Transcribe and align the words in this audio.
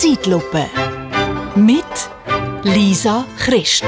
Zeitlupe. 0.00 0.66
Mit 1.56 1.84
Lisa 2.62 3.26
Christ. 3.36 3.84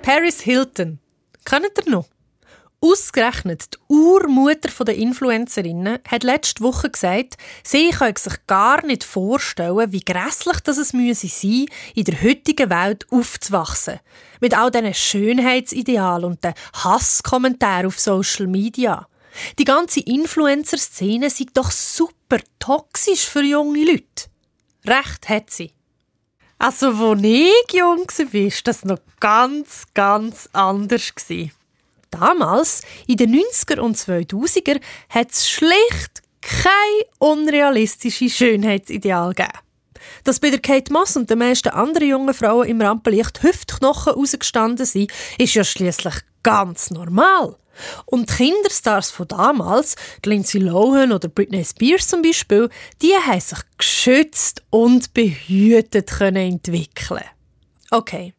Paris 0.00 0.40
Hilton. 0.40 1.00
Kennt 1.44 1.66
ihr 1.76 1.90
noch? 1.90 2.08
Ausgerechnet 2.80 3.74
die 3.74 3.78
Urmutter 3.92 4.84
der 4.84 4.94
Influencerinnen 4.94 5.98
hat 6.06 6.22
letzte 6.22 6.62
Woche 6.62 6.90
gesagt, 6.90 7.36
sie 7.64 7.90
können 7.90 8.14
sich 8.14 8.46
gar 8.46 8.86
nicht 8.86 9.02
vorstellen, 9.02 9.90
wie 9.90 10.00
grässlich 10.00 10.60
das 10.60 10.78
es 10.78 10.92
müsse 10.92 11.26
sein, 11.26 11.66
in 11.96 12.04
der 12.04 12.22
heutigen 12.22 12.70
Welt 12.70 13.04
aufzuwachsen. 13.10 13.98
Mit 14.40 14.56
all 14.56 14.70
diesen 14.70 14.94
Schönheitsidealen 14.94 16.24
und 16.24 16.44
den 16.44 16.54
Hasskommentaren 16.72 17.86
auf 17.86 17.98
Social 17.98 18.46
Media. 18.46 19.08
Die 19.58 19.64
ganze 19.64 19.98
Influencer-Szene 19.98 21.26
ist 21.26 21.44
doch 21.54 21.72
super 21.72 22.38
toxisch 22.60 23.26
für 23.26 23.42
junge 23.42 23.84
Leute. 23.84 24.26
Recht 24.86 25.28
hat 25.28 25.50
sie. 25.50 25.72
Also, 26.60 26.96
wo 26.98 27.14
ich 27.14 27.72
jung 27.72 28.06
war, 28.06 28.34
war 28.34 28.52
das 28.64 28.84
noch 28.84 28.98
ganz, 29.18 29.82
ganz 29.94 30.48
anders. 30.52 31.12
Damals, 32.10 32.82
in 33.06 33.16
den 33.16 33.34
90er 33.34 33.80
und 33.80 33.96
2000er, 33.96 34.80
hat 35.10 35.30
es 35.30 35.48
schlicht 35.48 36.22
kein 36.40 36.72
unrealistisches 37.18 38.32
Schönheitsideal 38.32 39.34
gegeben. 39.34 39.58
Dass 40.24 40.40
bei 40.40 40.50
der 40.50 40.60
Kate 40.60 40.92
Moss 40.92 41.16
und 41.16 41.28
den 41.28 41.38
meisten 41.38 41.68
anderen 41.68 42.08
jungen 42.08 42.34
Frauen 42.34 42.68
im 42.68 42.80
Rampenlicht 42.80 43.42
Hüftknochen 43.42 44.14
rausgestanden 44.14 44.86
sind, 44.86 45.12
ist 45.38 45.54
ja 45.54 45.64
schließlich 45.64 46.14
ganz 46.42 46.90
normal. 46.90 47.56
Und 48.06 48.30
die 48.30 48.34
Kinderstars 48.34 49.10
von 49.10 49.28
damals, 49.28 49.94
Lindsay 50.24 50.60
Lohan 50.60 51.12
oder 51.12 51.28
Britney 51.28 51.64
Spears 51.64 52.08
zum 52.08 52.22
Beispiel, 52.22 52.68
die 53.02 53.14
haben 53.14 53.40
sich 53.40 53.58
geschützt 53.76 54.62
und 54.70 55.14
behütet 55.14 56.10
können 56.10 56.52
entwickeln. 56.52 57.24
Okay, 57.90 58.34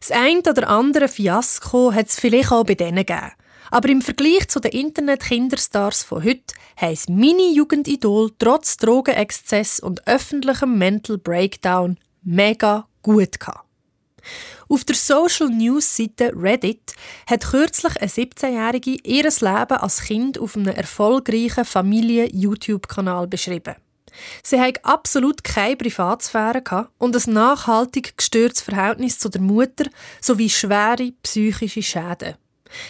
das 0.00 0.10
eine 0.10 0.40
oder 0.40 0.68
andere 0.68 1.08
Fiasko 1.08 1.92
hat 1.92 2.08
es 2.08 2.18
vielleicht 2.18 2.52
auch 2.52 2.64
bei 2.64 2.74
denen 2.74 3.06
gegeben. 3.06 3.32
Aber 3.70 3.88
im 3.88 4.02
Vergleich 4.02 4.48
zu 4.48 4.60
den 4.60 4.72
Internet-Kinderstars 4.72 6.02
von 6.02 6.22
heute 6.22 6.54
haben 6.76 6.98
meine 7.08 7.50
Jugendidol 7.52 8.30
trotz 8.38 8.76
Drogenexzess 8.76 9.80
und 9.80 10.06
öffentlichem 10.06 10.76
Mental 10.76 11.16
Breakdown 11.16 11.98
mega 12.22 12.86
gut 13.02 13.40
gehabt. 13.40 13.66
Auf 14.68 14.84
der 14.84 14.96
Social 14.96 15.48
News 15.48 15.96
Seite 15.96 16.32
Reddit 16.36 16.94
hat 17.26 17.44
kürzlich 17.44 18.00
eine 18.00 18.10
17-Jährige 18.10 18.98
ihr 19.04 19.24
Leben 19.24 19.78
als 19.78 20.02
Kind 20.02 20.38
auf 20.38 20.56
einem 20.56 20.68
erfolgreichen 20.68 21.64
Familien-YouTube-Kanal 21.64 23.26
beschrieben. 23.26 23.76
Sie 24.42 24.60
hat 24.60 24.84
absolut 24.84 25.44
keine 25.44 25.76
Privatsphäre 25.76 26.88
und 26.98 27.16
ein 27.16 27.32
nachhaltig 27.32 28.16
gestörtes 28.16 28.62
Verhältnis 28.62 29.18
zu 29.18 29.28
der 29.28 29.40
Mutter 29.40 29.86
sowie 30.20 30.50
schwere 30.50 31.12
psychische 31.22 31.82
Schäden. 31.82 32.34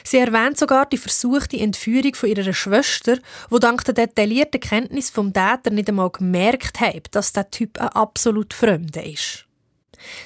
Sie 0.05 0.19
erwähnt 0.19 0.59
sogar 0.59 0.87
die 0.87 0.97
versuchte 0.97 1.59
Entführung 1.59 2.15
von 2.15 2.29
ihrer 2.29 2.53
Schwester, 2.53 3.19
wo 3.51 3.59
dank 3.59 3.85
der 3.85 3.95
detaillierten 3.95 4.61
Kenntnis 4.61 5.11
vom 5.11 5.33
Täter 5.33 5.71
nicht 5.71 5.89
einmal 5.89 6.11
gemerkt 6.11 6.81
hat, 6.81 7.09
dass 7.13 7.33
der 7.33 7.51
Typ 7.51 7.81
ein 7.81 7.89
absolut 7.89 8.55
Fremder 8.55 9.05
ist. 9.05 9.47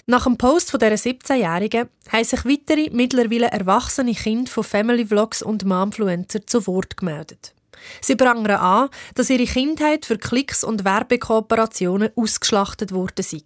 Nach 0.07 0.25
dem 0.25 0.39
Post 0.39 0.71
von 0.71 0.81
dieser 0.81 0.95
17-Jährigen 0.95 1.89
haben 2.11 2.25
sich 2.25 2.45
weitere 2.45 2.89
mittlerweile 2.91 3.49
erwachsene 3.49 4.15
Kinder 4.15 4.51
von 4.51 4.65
Family 4.65 5.07
Vlogs 5.07 5.43
und 5.43 5.65
Momfluencer 5.65 6.47
zu 6.47 6.67
Wort 6.67 6.97
gemeldet. 6.97 7.56
Sie 8.01 8.17
prangern 8.17 8.61
an, 8.61 8.89
dass 9.15 9.31
ihre 9.31 9.45
Kindheit 9.45 10.07
für 10.07 10.19
Klicks 10.19 10.65
und 10.65 10.85
Werbekooperationen 10.85 12.11
ausgeschlachtet 12.17 12.93
worden 12.93 13.23
sei. 13.23 13.43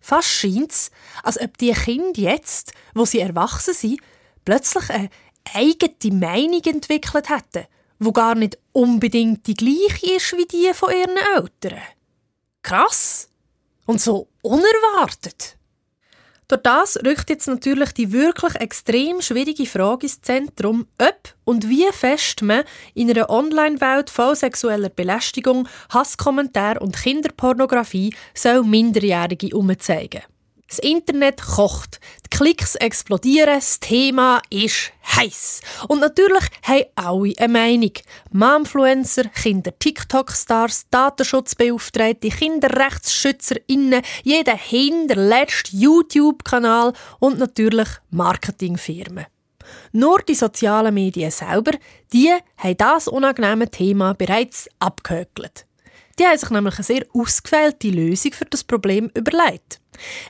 Fast 0.00 0.28
scheint 0.28 0.70
es, 0.70 0.90
als 1.22 1.40
ob 1.40 1.58
die 1.58 1.72
Kinder 1.72 2.20
jetzt, 2.20 2.72
wo 2.94 3.04
sie 3.04 3.20
erwachsen 3.20 3.74
sind, 3.74 4.00
plötzlich 4.44 4.88
eine 4.90 5.10
eigene 5.54 6.14
Meinung 6.14 6.62
entwickelt 6.64 7.28
hätten, 7.28 7.66
wo 7.98 8.12
gar 8.12 8.34
nicht 8.34 8.58
unbedingt 8.72 9.46
die 9.46 9.54
gleiche 9.54 10.14
ist 10.16 10.36
wie 10.36 10.46
die 10.46 10.72
von 10.74 10.90
ihren 10.92 11.16
Eltern. 11.36 11.80
Krass! 12.62 13.28
Und 13.86 14.00
so 14.00 14.28
unerwartet. 14.42 15.56
Durch 16.48 16.62
das 16.62 16.96
rückt 17.04 17.28
jetzt 17.28 17.48
natürlich 17.48 17.92
die 17.92 18.12
wirklich 18.12 18.54
extrem 18.56 19.20
schwierige 19.20 19.66
Frage 19.66 20.06
ins 20.06 20.20
Zentrum, 20.20 20.86
ob 20.98 21.34
und 21.44 21.68
wie 21.68 21.86
fest 21.90 22.40
man 22.42 22.62
in 22.94 23.10
einer 23.10 23.28
Online-Welt 23.30 24.10
voll 24.10 24.36
sexueller 24.36 24.88
Belästigung, 24.88 25.66
Hasskommentar 25.92 26.80
und 26.80 26.96
Kinderpornografie 26.96 28.14
soll 28.32 28.62
Minderjährige 28.62 29.56
umzeigen. 29.56 30.22
Das 30.68 30.80
Internet 30.80 31.40
kocht, 31.40 32.00
die 32.24 32.36
Klicks 32.36 32.74
explodieren, 32.74 33.54
das 33.54 33.78
Thema 33.78 34.42
ist 34.50 34.92
heiß. 35.14 35.60
Und 35.86 36.00
natürlich 36.00 36.44
haben 36.62 36.84
alle 36.96 37.34
eine 37.38 37.52
Meinung. 37.52 37.92
Momfluencer, 38.32 39.24
Kinder-TikTok-Stars, 39.28 40.86
Datenschutzbeauftragte, 40.90 42.30
KinderrechtsschützerInnen, 42.30 44.02
jeder 44.24 44.56
hinterletzte 44.56 45.76
YouTube-Kanal 45.76 46.94
und 47.20 47.38
natürlich 47.38 47.88
Marketingfirmen. 48.10 49.26
Nur 49.92 50.20
die 50.22 50.34
sozialen 50.34 50.94
Medien 50.94 51.30
selber, 51.30 51.72
die 52.12 52.32
haben 52.56 52.76
das 52.76 53.06
unangenehme 53.06 53.70
Thema 53.70 54.14
bereits 54.14 54.68
abgehökelt. 54.80 55.66
Die 56.18 56.24
haben 56.24 56.38
sich 56.38 56.50
nämlich 56.50 56.76
eine 56.76 56.84
sehr 56.84 57.04
ausgefeilte 57.12 57.88
Lösung 57.90 58.32
für 58.32 58.46
das 58.46 58.64
Problem 58.64 59.10
überlegt. 59.14 59.80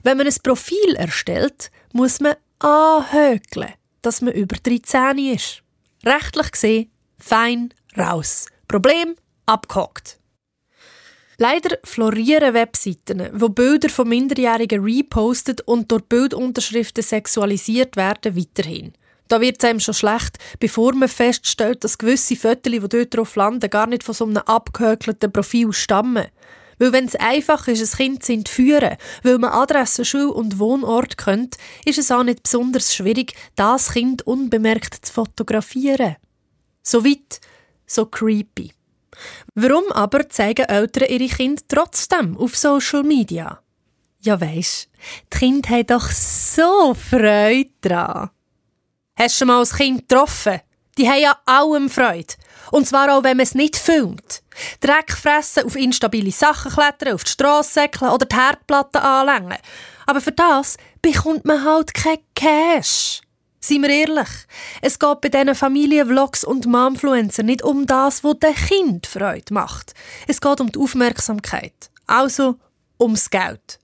Wenn 0.02 0.16
man 0.16 0.26
ein 0.26 0.34
Profil 0.42 0.96
erstellt, 0.96 1.70
muss 1.92 2.20
man 2.20 2.34
anhökeln, 2.58 3.72
dass 4.02 4.20
man 4.20 4.34
über 4.34 4.56
13 4.56 5.18
ist. 5.18 5.62
Rechtlich 6.04 6.52
gesehen, 6.52 6.90
fein 7.18 7.72
raus. 7.96 8.46
Problem 8.68 9.14
abgehakt. 9.46 10.18
Leider 11.38 11.78
florieren 11.84 12.54
Webseiten, 12.54 13.28
wo 13.34 13.50
Bilder 13.50 13.90
von 13.90 14.08
Minderjährigen 14.08 14.82
repostet 14.82 15.60
und 15.62 15.92
durch 15.92 16.02
Bildunterschriften 16.04 17.04
sexualisiert 17.04 17.96
werden, 17.96 18.36
weiterhin. 18.36 18.94
Da 19.28 19.40
wird 19.40 19.56
es 19.58 19.68
einem 19.68 19.80
schon 19.80 19.94
schlecht, 19.94 20.38
bevor 20.60 20.94
man 20.94 21.08
feststellt, 21.08 21.82
dass 21.82 21.98
gewisse 21.98 22.36
Fotos, 22.36 22.72
die 22.72 22.78
dort 22.80 23.16
drauf 23.16 23.36
landen, 23.36 23.70
gar 23.70 23.86
nicht 23.86 24.04
von 24.04 24.14
so 24.14 24.24
einem 24.24 24.38
abgehökelten 24.38 25.32
Profil 25.32 25.72
stammen. 25.72 26.26
Weil 26.78 26.92
wenn 26.92 27.06
es 27.06 27.16
einfach 27.16 27.68
ist, 27.68 27.94
ein 27.94 27.96
Kind 27.96 28.22
zu 28.22 28.32
entführen, 28.34 28.96
weil 29.22 29.38
man 29.38 29.52
Adresse, 29.52 30.04
Schul- 30.04 30.28
und 30.28 30.58
Wohnort 30.58 31.16
kennt, 31.16 31.56
ist 31.84 31.98
es 31.98 32.10
auch 32.10 32.22
nicht 32.22 32.42
besonders 32.42 32.94
schwierig, 32.94 33.34
das 33.54 33.92
Kind 33.92 34.22
unbemerkt 34.26 35.06
zu 35.06 35.12
fotografieren. 35.12 36.16
So 36.82 37.04
weit, 37.04 37.40
so 37.86 38.06
creepy. 38.06 38.72
Warum 39.54 39.90
aber 39.92 40.28
zeigen 40.28 40.66
Eltern 40.66 41.08
ihre 41.08 41.34
Kinder 41.34 41.62
trotzdem 41.66 42.36
auf 42.36 42.56
Social 42.56 43.02
Media? 43.02 43.60
Ja 44.20 44.40
weisst, 44.40 44.90
die 45.32 45.38
Kinder 45.38 45.70
haben 45.70 45.86
doch 45.86 46.10
so 46.10 46.94
Freude 46.94 47.70
daran. 47.80 48.30
Hast 49.18 49.34
du 49.34 49.38
schon 49.38 49.48
mal 49.48 49.62
ein 49.62 49.68
Kind 49.68 50.08
getroffen? 50.08 50.60
Die 50.98 51.08
haben 51.08 51.22
ja 51.22 51.38
allem 51.46 51.88
Freude. 51.88 52.34
Und 52.70 52.86
zwar 52.86 53.10
auch, 53.16 53.24
wenn 53.24 53.38
man 53.38 53.44
es 53.44 53.54
nicht 53.54 53.76
filmt. 53.76 54.42
Dreck 54.80 55.12
fressen, 55.12 55.64
auf 55.64 55.74
instabile 55.74 56.30
Sachen 56.30 56.70
klettern, 56.70 57.14
auf 57.14 57.24
die 57.24 57.30
Strasse 57.30 57.88
oder 58.02 58.26
die 58.26 58.36
Herdplatte 58.36 59.00
anlängen. 59.00 59.56
Aber 60.04 60.20
für 60.20 60.32
das 60.32 60.76
bekommt 61.00 61.46
man 61.46 61.64
halt 61.64 61.94
kein 61.94 62.18
Cash. 62.34 63.22
Seien 63.58 63.82
wir 63.82 63.88
ehrlich, 63.88 64.28
es 64.82 64.98
geht 64.98 65.20
bei 65.22 65.30
diesen 65.30 65.54
Familienvlogs 65.54 66.44
und 66.44 66.66
Momfluencer 66.66 67.42
nicht 67.42 67.62
um 67.62 67.86
das, 67.86 68.22
was 68.22 68.38
dem 68.38 68.54
Kind 68.54 69.06
Freude 69.06 69.54
macht. 69.54 69.94
Es 70.26 70.42
geht 70.42 70.60
um 70.60 70.70
die 70.70 70.78
Aufmerksamkeit. 70.78 71.90
Also 72.06 72.56
ums 73.00 73.30
Geld. 73.30 73.78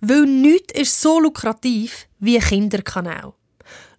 Weil 0.00 0.26
nichts 0.26 0.78
ist 0.78 1.02
so 1.02 1.18
lukrativ 1.18 2.06
wie 2.20 2.36
ein 2.36 2.44
Kinderkanal. 2.44 3.34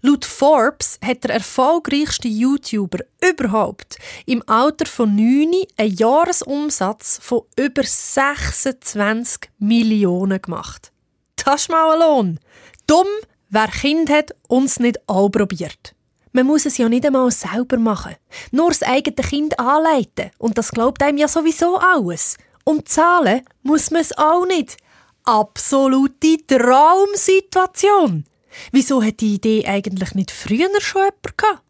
Laut 0.02 0.26
Forbes 0.26 1.00
hat 1.04 1.24
der 1.24 1.36
erfolgreichste 1.36 2.28
YouTuber 2.28 3.00
überhaupt 3.22 3.98
im 4.26 4.44
Alter 4.48 4.86
von 4.86 5.16
9 5.16 5.66
einen 5.78 5.96
Jahresumsatz 5.96 7.20
von 7.22 7.42
über 7.56 7.84
26 7.84 9.50
Millionen 9.60 10.42
gemacht. 10.42 10.92
Das 11.36 11.62
ist 11.62 11.70
mal 11.70 11.94
ein 11.94 12.00
Lohn. 12.00 12.40
Dumm, 12.86 13.08
wer 13.50 13.68
Kind 13.68 14.10
hat 14.10 14.36
und 14.48 14.66
es 14.66 14.80
nicht 14.80 15.00
auch 15.08 15.30
probiert. 15.30 15.96
Man 16.32 16.46
muss 16.46 16.66
es 16.66 16.78
ja 16.78 16.88
nicht 16.88 17.06
einmal 17.06 17.32
selber 17.32 17.78
machen. 17.78 18.16
Nur 18.52 18.70
das 18.70 18.84
eigene 18.84 19.16
Kind 19.16 19.60
anleiten. 19.60 20.32
Und 20.38 20.58
das 20.58 20.72
glaubt 20.72 21.02
einem 21.02 21.18
ja 21.18 21.28
sowieso 21.28 21.78
alles. 21.78 22.38
Und 22.64 22.88
zahlen 22.88 23.42
muss 23.64 23.92
man 23.92 24.02
es 24.02 24.16
auch 24.18 24.46
nicht. 24.46 24.78
Absolute 25.24 26.38
Traumsituation. 26.46 28.26
Wieso 28.72 29.04
hat 29.04 29.20
die 29.20 29.36
Idee 29.36 29.66
eigentlich 29.68 30.16
nicht 30.16 30.32
früher 30.32 30.70
schon 30.80 31.02
jemand 31.02 31.38
gehabt? 31.38 31.64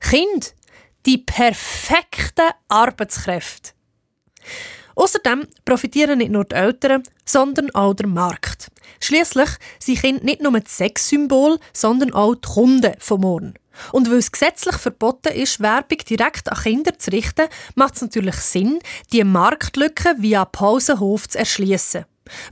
Kind, 0.00 0.54
Die 1.04 1.18
perfekten 1.18 2.50
Arbeitskräfte. 2.68 3.70
Außerdem 4.96 5.46
profitieren 5.64 6.18
nicht 6.18 6.32
nur 6.32 6.44
die 6.44 6.54
Eltern, 6.54 7.02
sondern 7.24 7.72
auch 7.74 7.94
der 7.94 8.06
Markt. 8.08 8.72
Schließlich 9.00 9.50
sind 9.78 10.00
Kinder 10.00 10.24
nicht 10.24 10.40
nur 10.40 10.58
das 10.58 10.76
Sexsymbol, 10.76 11.58
sondern 11.72 12.12
auch 12.12 12.34
die 12.34 12.48
Kunden 12.48 12.94
von 12.98 13.20
morgen. 13.20 13.54
Und 13.92 14.10
weil 14.10 14.18
es 14.18 14.32
gesetzlich 14.32 14.76
verboten 14.76 15.32
ist, 15.34 15.60
Werbung 15.60 15.98
direkt 15.98 16.50
an 16.50 16.58
Kinder 16.62 16.98
zu 16.98 17.10
richten, 17.10 17.48
macht 17.74 17.96
es 17.96 18.02
natürlich 18.02 18.36
Sinn, 18.36 18.78
die 19.12 19.22
Marktlücke 19.22 20.14
via 20.18 20.44
Pausenhof 20.46 21.28
zu 21.28 21.38
erschließen. 21.38 22.06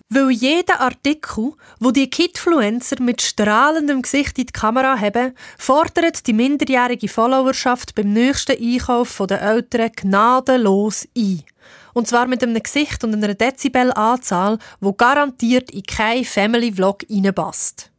Weil 0.09 0.31
jeder 0.31 0.81
Artikel, 0.81 1.53
wo 1.81 1.91
die 1.91 2.11
Kidfluencer 2.11 3.00
mit 3.00 3.23
strahlendem 3.23 4.03
Gesicht 4.03 4.38
in 4.38 4.47
die 4.47 4.53
Kamera 4.53 4.99
haben, 4.99 5.35
fordert 5.59 6.26
die 6.26 6.32
minderjährige 6.32 7.09
Followerschaft 7.09 7.94
beim 7.94 8.12
nächsten 8.12 8.61
Einkauf 8.61 9.23
der 9.29 9.43
Eltern 9.43 9.91
gnadenlos 9.97 11.09
ein. 11.17 11.43
Und 11.93 12.09
zwar 12.09 12.26
mit 12.26 12.43
einem 12.43 12.61
Gesicht 12.62 13.05
und 13.05 13.15
einer 13.15 13.35
Dezibelanzahl, 13.35 14.59
wo 14.81 14.93
garantiert 14.93 15.71
in 15.71 15.85
kein 15.85 16.25
Family-Vlog 16.25 17.05
reinpasst. 17.09 17.91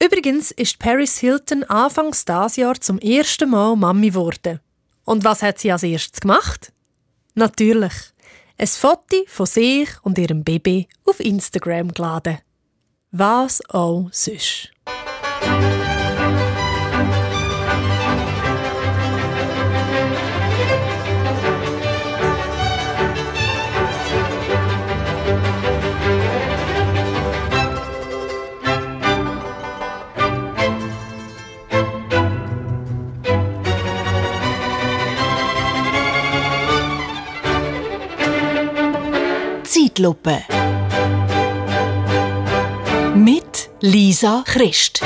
Übrigens 0.00 0.52
ist 0.52 0.78
Paris 0.78 1.18
Hilton 1.18 1.64
anfangs 1.64 2.24
dieses 2.24 2.56
Jahr 2.56 2.80
zum 2.80 2.98
ersten 2.98 3.50
Mal 3.50 3.74
Mami 3.74 4.10
geworden. 4.10 4.60
Und 5.04 5.24
was 5.24 5.42
hat 5.42 5.58
sie 5.58 5.72
als 5.72 5.82
erstes 5.82 6.20
gemacht? 6.20 6.72
Natürlich, 7.34 7.92
ein 8.58 8.66
Foto 8.66 9.24
von 9.26 9.46
sich 9.46 9.88
und 10.02 10.18
ihrem 10.18 10.44
Baby 10.44 10.88
auf 11.04 11.20
Instagram 11.20 11.92
geladen. 11.94 12.38
Was 13.10 13.62
auch 13.70 14.08
sonst. 14.12 14.70
Zeitlupe. 39.98 40.44
Mit 43.16 43.68
Lisa 43.80 44.44
Christ. 44.46 45.02